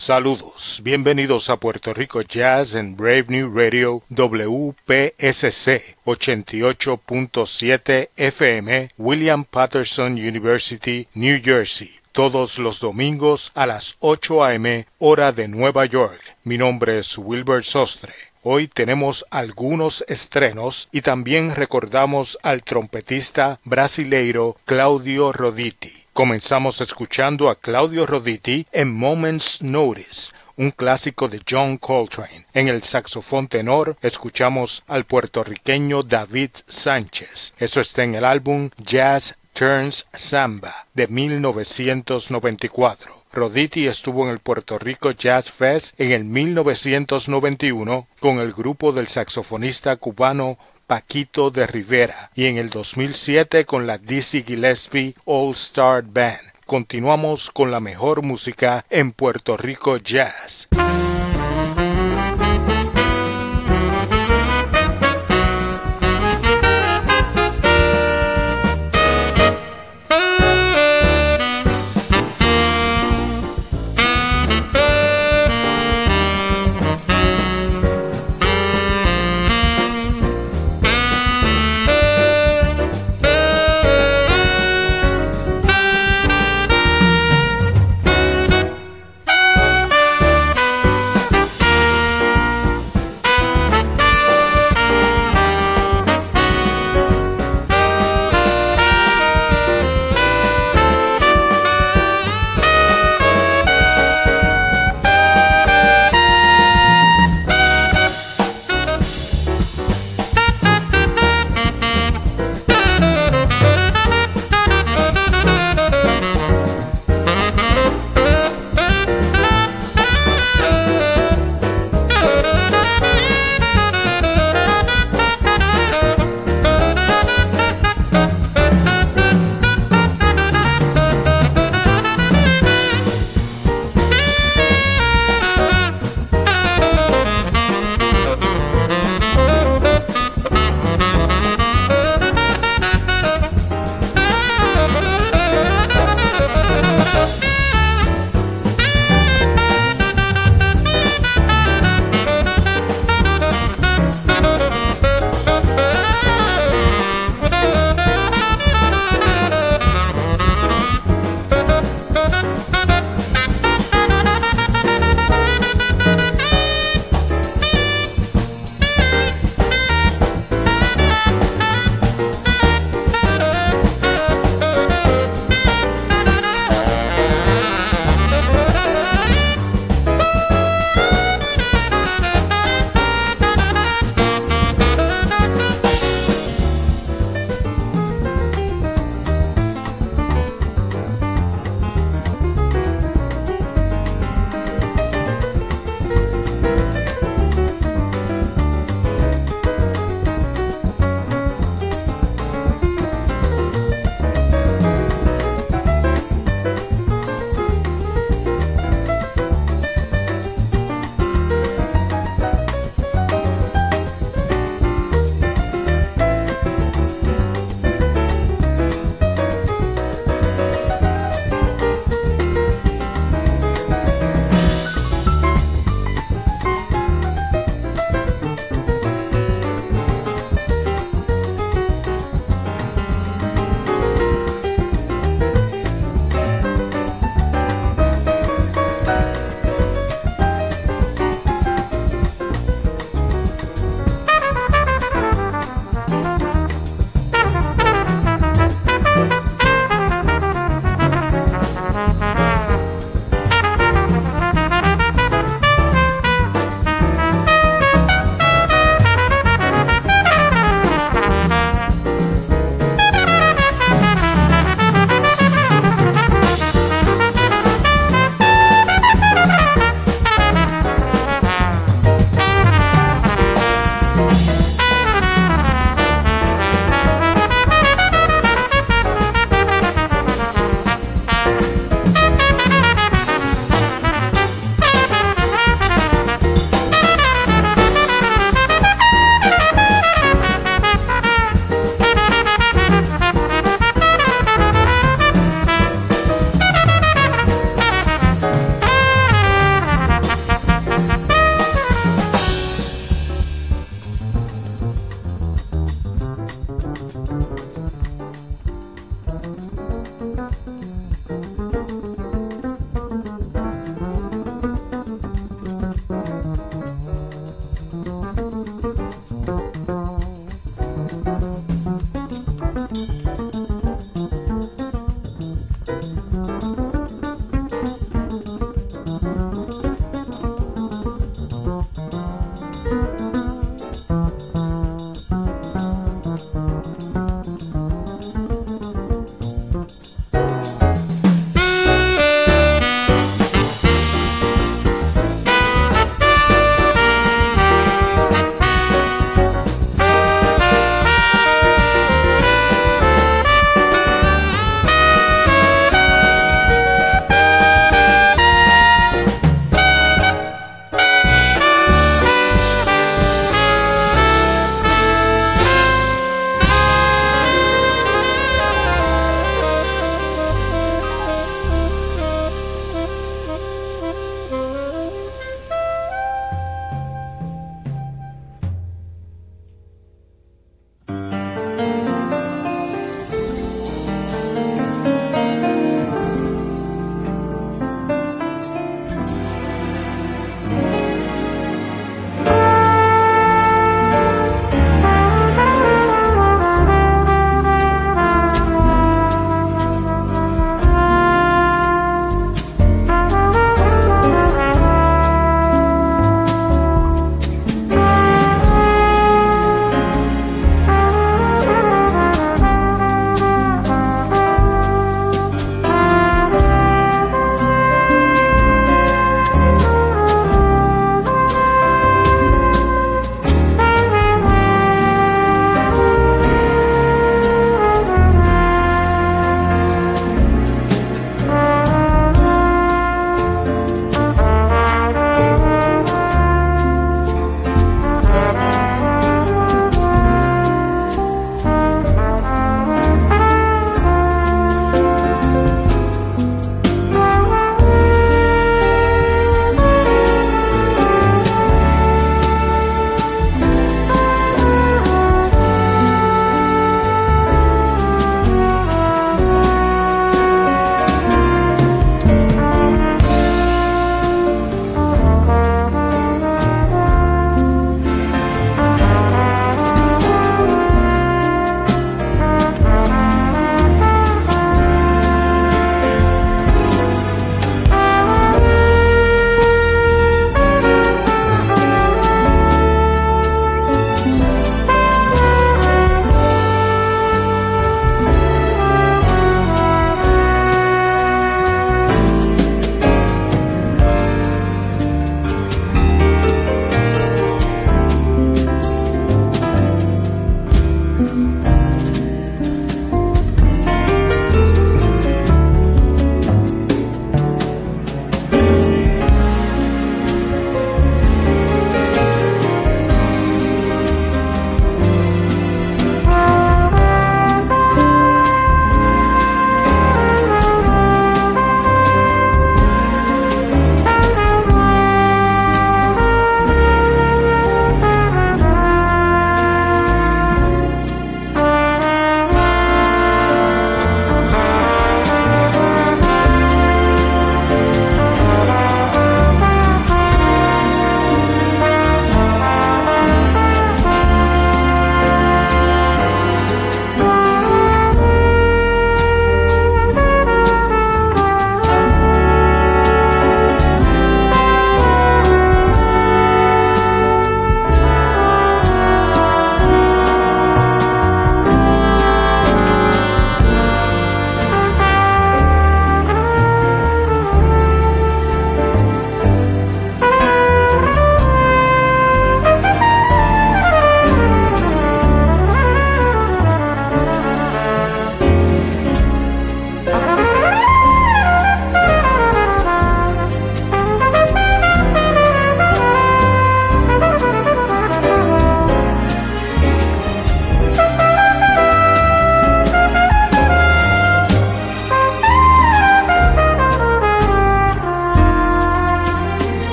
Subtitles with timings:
[0.00, 10.14] Saludos, bienvenidos a Puerto Rico Jazz en Brave New Radio WPSC 88.7 FM, William Patterson
[10.14, 11.90] University, New Jersey.
[12.12, 14.86] Todos los domingos a las 8 a.m.
[14.98, 16.22] hora de Nueva York.
[16.44, 18.14] Mi nombre es Wilbur Sostre.
[18.42, 25.92] Hoy tenemos algunos estrenos y también recordamos al trompetista brasileiro Claudio Roditi.
[26.20, 32.44] Comenzamos escuchando a Claudio Roditi en Moments Notice, un clásico de John Coltrane.
[32.52, 37.54] En el saxofón tenor escuchamos al puertorriqueño David Sánchez.
[37.58, 43.24] Eso está en el álbum Jazz Turns Samba de 1994.
[43.32, 49.08] Roditi estuvo en el Puerto Rico Jazz Fest en el 1991 con el grupo del
[49.08, 50.58] saxofonista cubano
[50.90, 56.40] Paquito de Rivera y en el 2007 con la Dizzy Gillespie All Star Band.
[56.66, 60.66] Continuamos con la mejor música en Puerto Rico Jazz.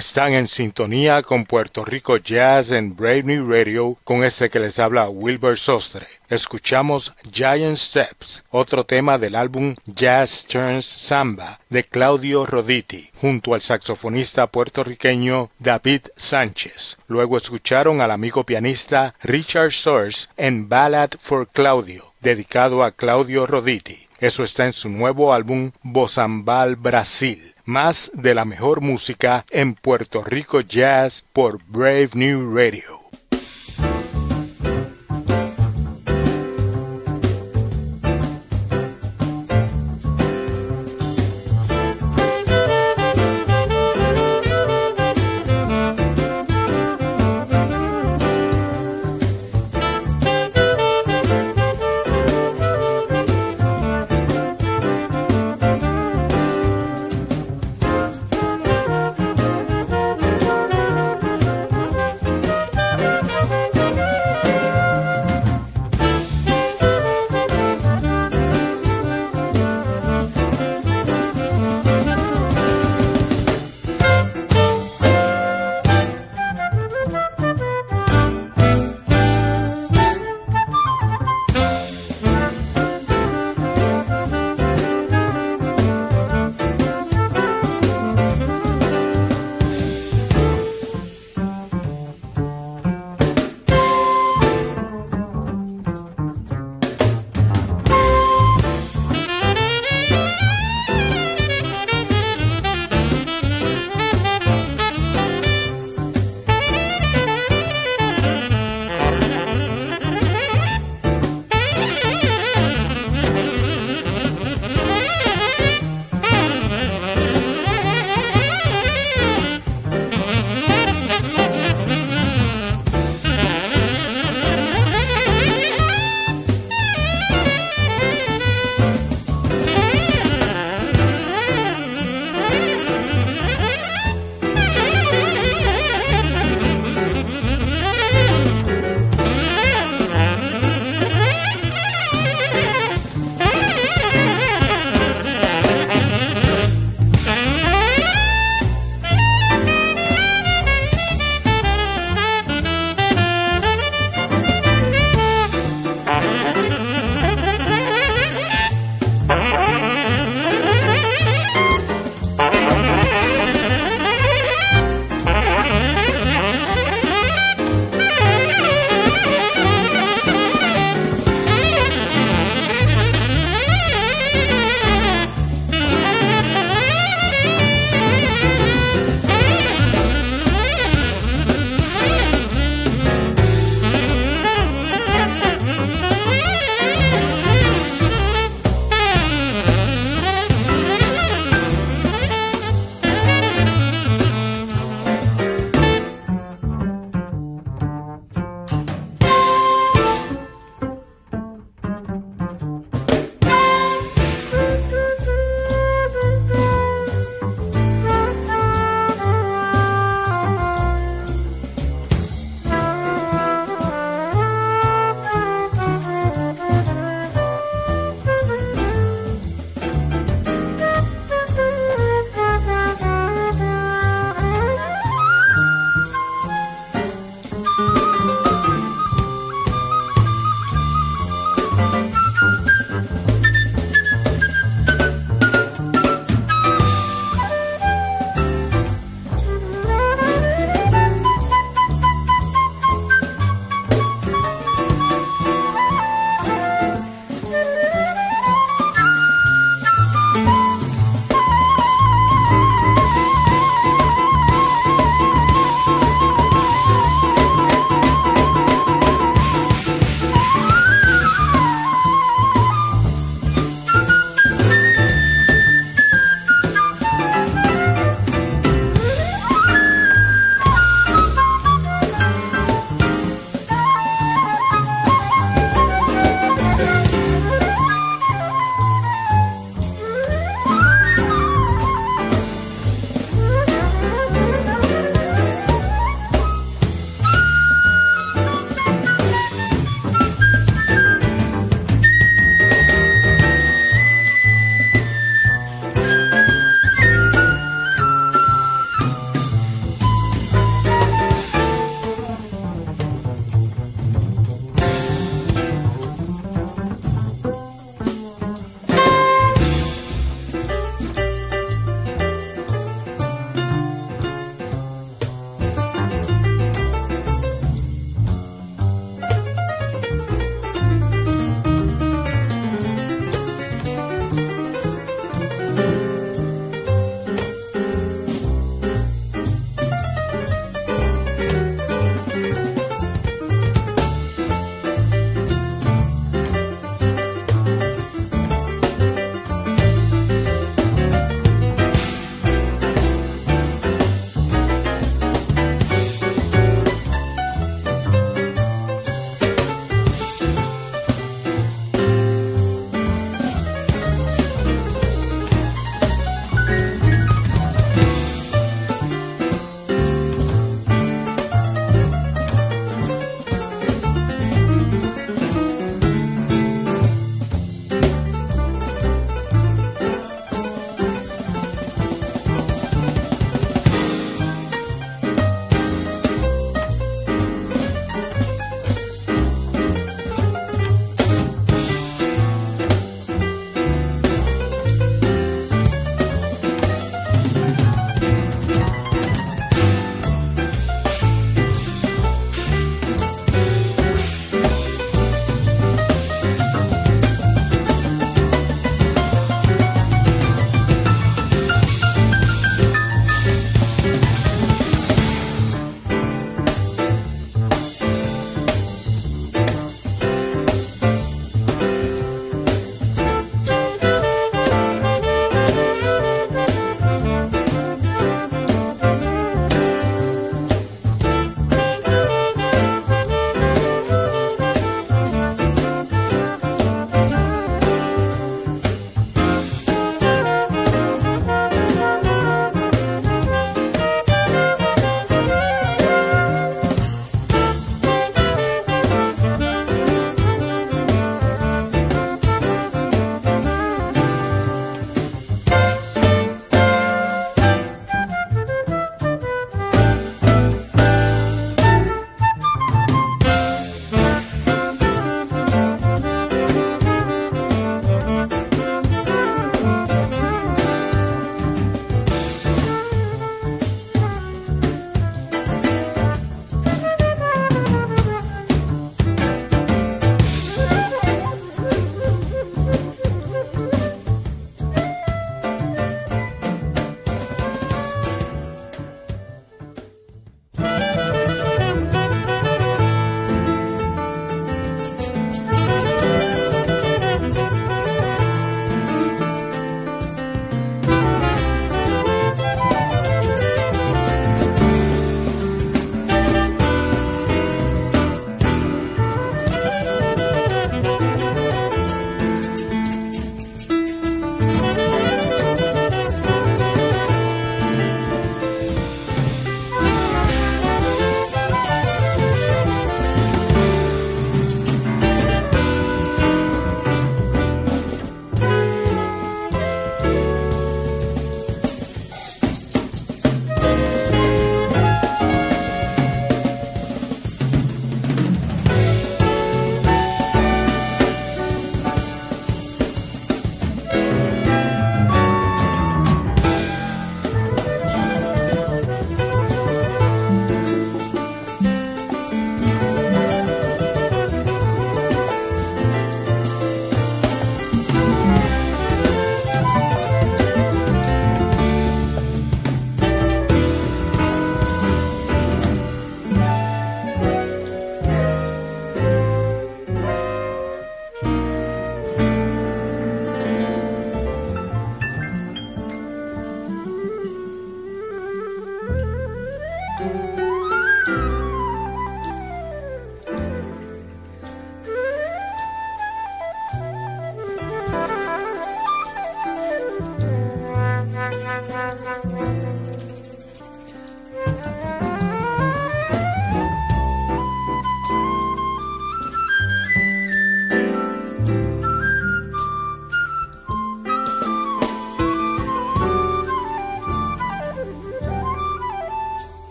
[0.00, 4.78] Están en sintonía con Puerto Rico Jazz en Brave New Radio con ese que les
[4.78, 6.06] habla Wilbur Sostre.
[6.30, 13.60] Escuchamos Giant Steps, otro tema del álbum Jazz Turns Samba de Claudio Roditi, junto al
[13.60, 16.96] saxofonista puertorriqueño David Sánchez.
[17.06, 24.06] Luego escucharon al amigo pianista Richard Source en Ballad for Claudio, dedicado a Claudio Roditi.
[24.18, 30.24] Eso está en su nuevo álbum Bozambal Brasil más de la mejor música en Puerto
[30.24, 32.99] Rico Jazz por Brave New Radio.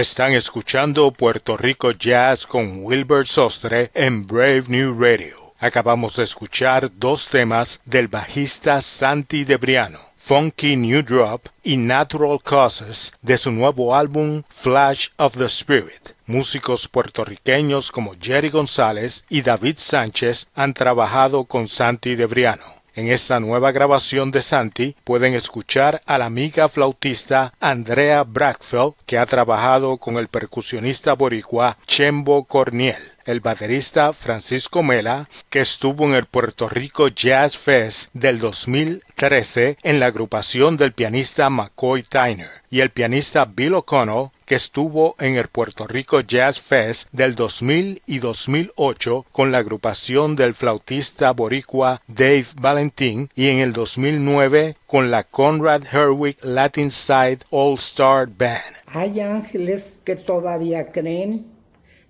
[0.00, 5.52] Están escuchando Puerto Rico Jazz con Wilbur Sostre en Brave New Radio.
[5.58, 13.12] Acabamos de escuchar dos temas del bajista Santi Debriano, Funky New Drop y Natural Causes
[13.20, 16.14] de su nuevo álbum Flash of the Spirit.
[16.24, 22.79] Músicos puertorriqueños como Jerry González y David Sánchez han trabajado con Santi Debriano.
[22.94, 29.18] En esta nueva grabación de Santi pueden escuchar a la amiga flautista Andrea Brackfeld, que
[29.18, 36.14] ha trabajado con el percusionista boricua Chembo Corniel, el baterista Francisco Mela, que estuvo en
[36.14, 42.80] el Puerto Rico Jazz Fest del 2013 en la agrupación del pianista McCoy Tyner, y
[42.80, 48.18] el pianista Bill O'Connell, que estuvo en el Puerto Rico Jazz Fest del 2000 y
[48.18, 55.22] 2008 con la agrupación del flautista boricua Dave Valentín y en el 2009 con la
[55.22, 58.74] Conrad Herwig Latin Side All Star Band.
[58.86, 61.46] Hay ángeles que todavía creen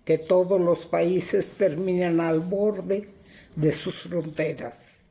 [0.06, 3.10] que todos los países terminan al borde
[3.54, 5.02] de sus fronteras.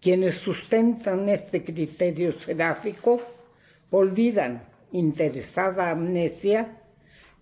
[0.00, 3.20] Quienes sustentan este criterio seráfico
[3.90, 6.82] olvidan interesada amnesia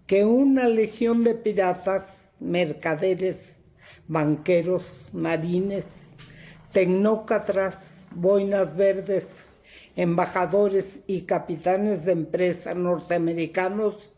[0.07, 3.61] que una legión de piratas, mercaderes,
[4.09, 5.87] banqueros, marines,
[6.73, 9.45] tecnócratas, boinas verdes,
[9.97, 14.13] embajadores y capitanes de empresa norteamericanos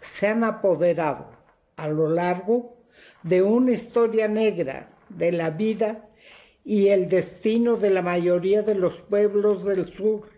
[0.00, 1.30] se han apoderado
[1.76, 2.76] a lo largo
[3.22, 6.08] de una historia negra de la vida
[6.64, 10.28] y el destino de la mayoría de los pueblos del sur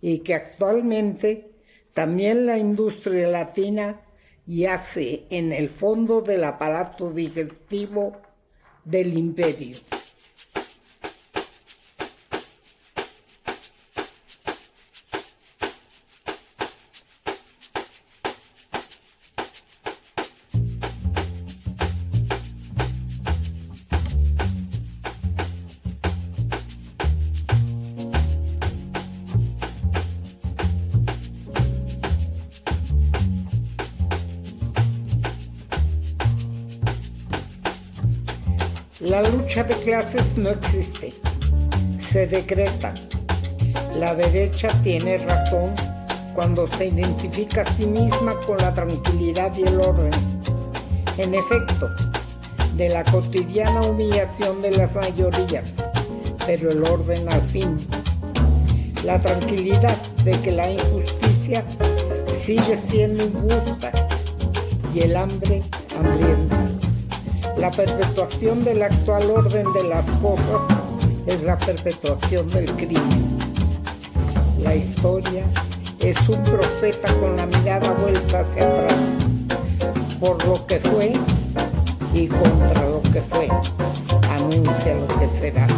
[0.00, 1.51] y que actualmente
[1.92, 4.00] también la industria latina
[4.46, 8.16] yace en el fondo del aparato digestivo
[8.84, 9.76] del imperio.
[39.62, 41.14] De clases no existe,
[42.04, 42.94] se decreta.
[43.96, 45.72] La derecha tiene razón
[46.34, 50.10] cuando se identifica a sí misma con la tranquilidad y el orden.
[51.16, 51.88] En efecto,
[52.74, 55.74] de la cotidiana humillación de las mayorías,
[56.44, 57.76] pero el orden al fin.
[59.04, 61.64] La tranquilidad de que la injusticia
[62.26, 63.92] sigue siendo injusta
[64.92, 65.62] y el hambre
[65.96, 66.51] hambrienta.
[67.62, 70.62] La perpetuación del actual orden de las cosas
[71.28, 73.38] es la perpetuación del crimen.
[74.58, 75.44] La historia
[76.00, 78.96] es un profeta con la mirada vuelta hacia atrás,
[80.18, 81.12] por lo que fue
[82.12, 83.48] y contra lo que fue,
[84.28, 85.68] anuncia lo que será.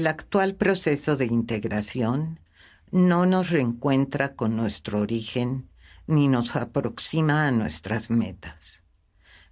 [0.00, 2.40] El actual proceso de integración
[2.90, 5.68] no nos reencuentra con nuestro origen
[6.06, 8.82] ni nos aproxima a nuestras metas.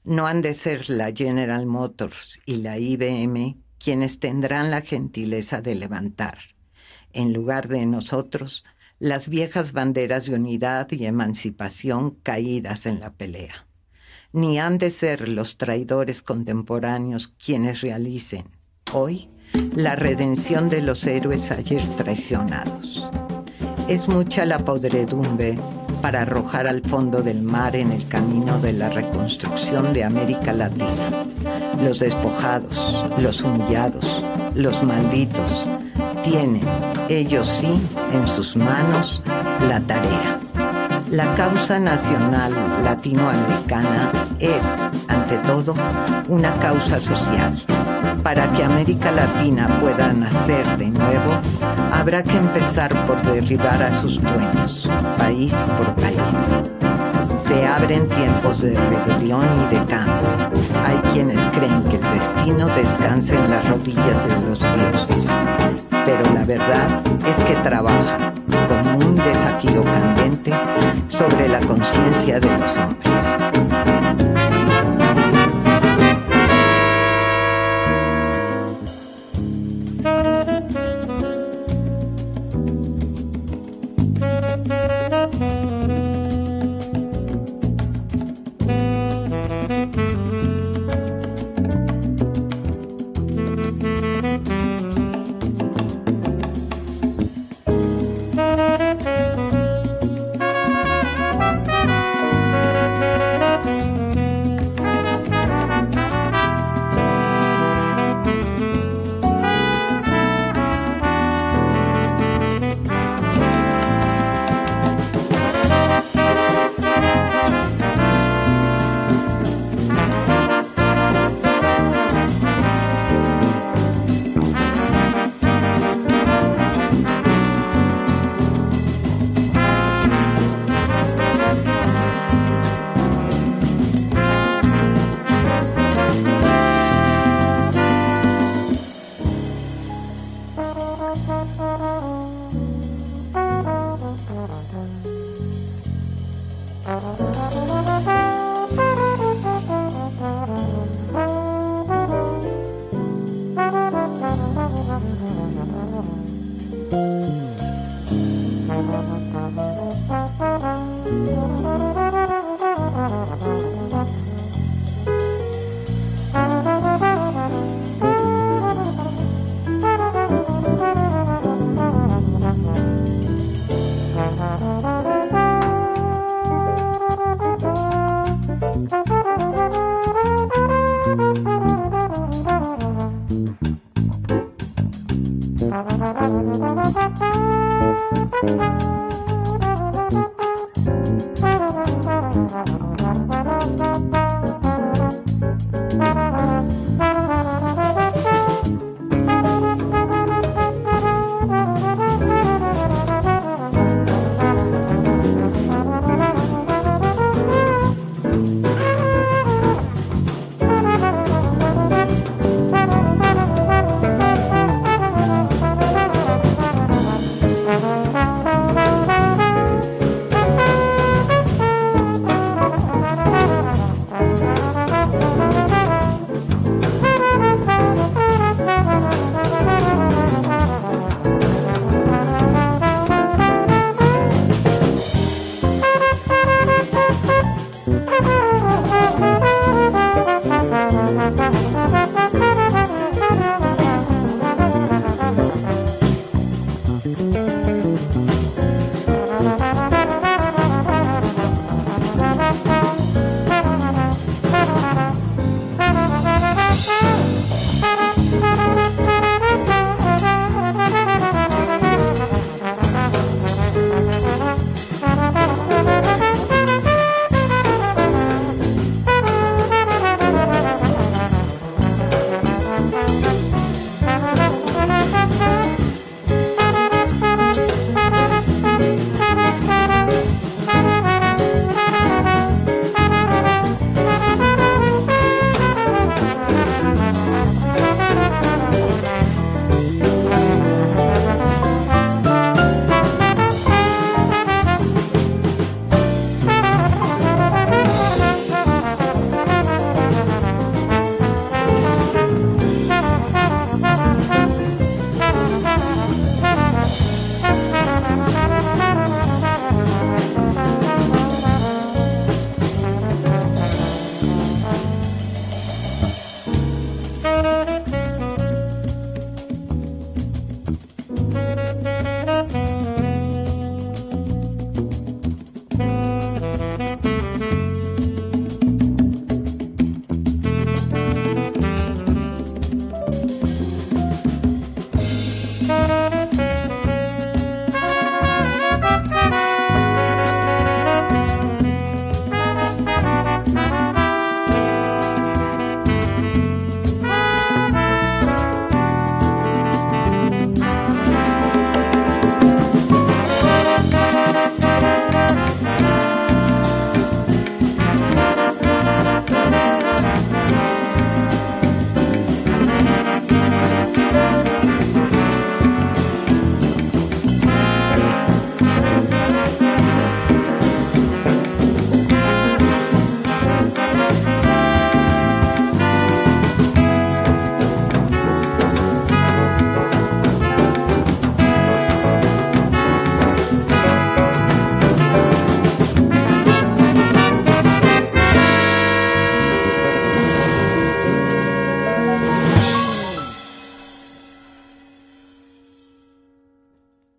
[0.05, 5.74] No han de ser la General Motors y la IBM quienes tendrán la gentileza de
[5.74, 6.38] levantar,
[7.12, 8.64] en lugar de nosotros,
[8.99, 13.66] las viejas banderas de unidad y emancipación caídas en la pelea.
[14.32, 18.49] Ni han de ser los traidores contemporáneos quienes realicen,
[18.94, 19.28] hoy,
[19.74, 23.09] la redención de los héroes ayer traicionados.
[23.88, 25.59] Es mucha la podredumbre
[26.03, 31.24] para arrojar al fondo del mar en el camino de la reconstrucción de América Latina.
[31.82, 34.22] Los despojados, los humillados,
[34.55, 35.68] los malditos,
[36.22, 36.61] tienen,
[37.09, 37.80] ellos sí,
[38.12, 39.22] en sus manos
[39.68, 40.38] la tarea.
[41.11, 42.53] La causa nacional
[42.84, 44.64] latinoamericana es,
[45.09, 45.74] ante todo,
[46.28, 47.57] una causa social.
[48.22, 51.40] Para que América Latina pueda nacer de nuevo,
[51.92, 56.55] habrá que empezar por derribar a sus dueños, país por país.
[57.38, 60.28] Se abren tiempos de rebelión y de cambio.
[60.84, 65.30] Hay quienes creen que el destino descansa en las rodillas de los dioses
[66.09, 68.32] pero la verdad es que trabaja
[68.66, 70.55] como un desafío candente
[71.09, 74.38] sobre la conciencia de los hombres.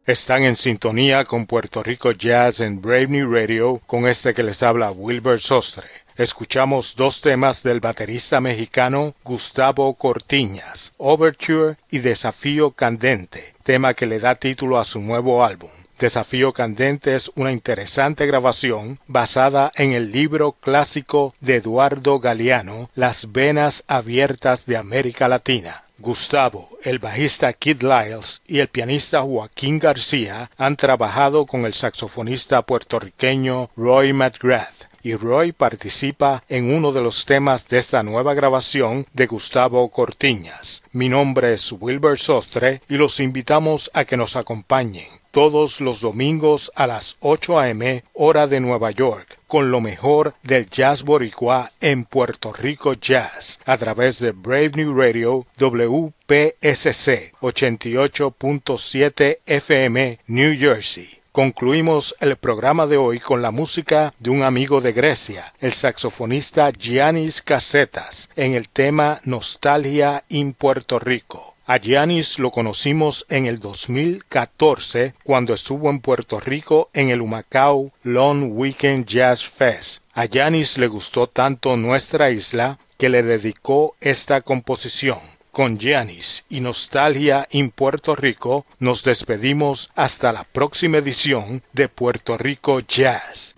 [0.09, 4.63] Están en sintonía con Puerto Rico Jazz en Brave New Radio con este que les
[4.63, 5.87] habla Wilbur Sostre.
[6.17, 14.17] Escuchamos dos temas del baterista mexicano Gustavo Cortiñas, Overture y Desafío Candente, tema que le
[14.17, 15.69] da título a su nuevo álbum.
[15.99, 23.31] Desafío Candente es una interesante grabación basada en el libro clásico de Eduardo Galeano, Las
[23.31, 25.83] Venas Abiertas de América Latina.
[26.01, 32.61] Gustavo, el bajista Kid Lyles y el pianista Joaquín García han trabajado con el saxofonista
[32.61, 39.07] puertorriqueño Roy McGrath y Roy participa en uno de los temas de esta nueva grabación
[39.13, 40.83] de Gustavo Cortiñas.
[40.93, 46.71] Mi nombre es Wilbur Sostre y los invitamos a que nos acompañen todos los domingos
[46.75, 48.03] a las 8 a.m.
[48.13, 53.77] hora de Nueva York con lo mejor del jazz boricua en Puerto Rico Jazz a
[53.77, 61.09] través de Brave New Radio WPSC 88.7 FM New Jersey.
[61.31, 66.71] Concluimos el programa de hoy con la música de un amigo de Grecia, el saxofonista
[66.71, 71.55] Giannis Casetas, en el tema Nostalgia in Puerto Rico.
[71.71, 77.91] A Giannis lo conocimos en el 2014 cuando estuvo en Puerto Rico en el Humacao
[78.01, 80.01] Long Weekend Jazz Fest.
[80.15, 85.19] A Giannis le gustó tanto nuestra isla que le dedicó esta composición.
[85.51, 92.35] Con Giannis y Nostalgia en Puerto Rico nos despedimos hasta la próxima edición de Puerto
[92.35, 93.53] Rico Jazz.